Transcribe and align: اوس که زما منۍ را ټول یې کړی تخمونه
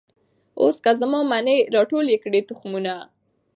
اوس 0.61 0.77
که 0.83 0.91
زما 1.01 1.19
منۍ 1.31 1.57
را 1.75 1.81
ټول 1.91 2.05
یې 2.13 2.17
کړی 2.23 2.41
تخمونه 2.49 2.93